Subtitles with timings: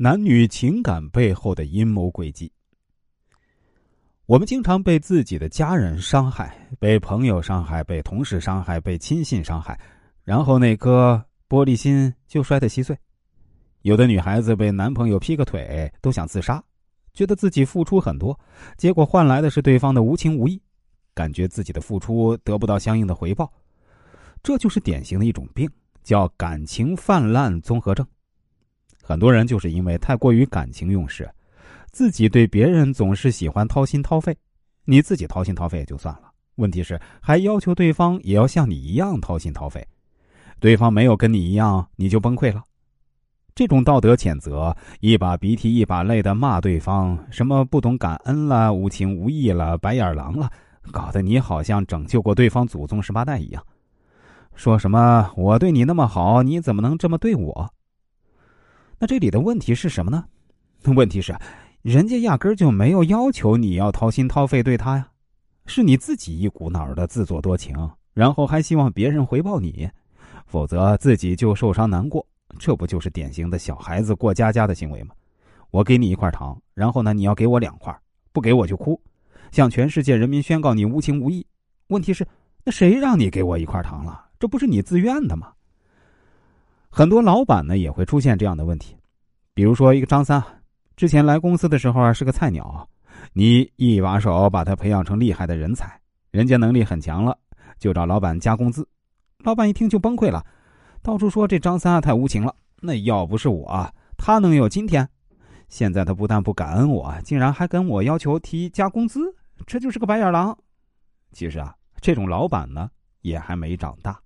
[0.00, 2.52] 男女情感背后的阴谋诡计。
[4.26, 9.76] 我们经常被自己的家人伤害，被朋友伤害，被同事伤害，被亲信伤害，
[10.22, 12.96] 然后那颗玻璃心就摔得稀碎。
[13.82, 16.62] 有的女孩子被男朋友劈个腿都想自杀，
[17.12, 18.38] 觉得自己付出很多，
[18.76, 20.62] 结果换来的是对方的无情无义，
[21.12, 23.52] 感觉自己的付出得不到相应的回报，
[24.44, 25.68] 这就是典型的一种病，
[26.04, 28.06] 叫感情泛滥综合症。
[29.08, 31.26] 很多人就是因为太过于感情用事，
[31.92, 34.36] 自己对别人总是喜欢掏心掏肺。
[34.84, 39.82] 你自己掏心掏肺也就算了，问题是还要求对方也要像你一样掏心掏肺。
[40.60, 42.62] 对方没有跟你一样，你就崩溃了。
[43.54, 50.50] 这种道德谴责，一把鼻涕一把泪的骂对方，什么不懂感恩了、无情无义了、白眼狼了，
[50.92, 53.64] 搞得你好像拯救过对方祖宗十八代一样。
[54.54, 57.72] 说什么我对你那么好，你怎么能这么对我？
[58.98, 60.24] 那这里的问题是什么呢？
[60.96, 61.36] 问题是，
[61.82, 65.08] 人家压根儿就没有要求你要掏心掏肺对他呀，
[65.66, 67.76] 是你自己一股脑的自作多情，
[68.14, 69.88] 然后还希望别人回报你，
[70.46, 72.26] 否则自己就受伤难过。
[72.58, 75.14] 这不就是典型的小孩子过家家的行为吗？
[75.70, 77.94] 我给你一块糖，然后呢，你要给我两块，
[78.32, 79.00] 不给我就哭，
[79.52, 81.46] 向全世界人民宣告你无情无义。
[81.88, 82.26] 问题是，
[82.64, 84.26] 那谁让你给我一块糖了？
[84.40, 85.52] 这不是你自愿的吗？
[86.98, 88.96] 很多老板呢也会出现这样的问题，
[89.54, 90.42] 比如说一个张三，
[90.96, 92.88] 之前来公司的时候啊是个菜鸟，
[93.32, 95.96] 你一把手把他培养成厉害的人才，
[96.32, 97.38] 人家能力很强了，
[97.78, 98.84] 就找老板加工资，
[99.44, 100.44] 老板一听就崩溃了，
[101.00, 105.08] 到处说这张三啊太无情了，那要不是我，他能有今天？
[105.68, 109.32] 现在他不但不感恩我，竟然还跟我要求提加工资，
[109.68, 110.58] 这就是个白眼狼。
[111.30, 114.20] 其实啊，这种老板呢也还没长大。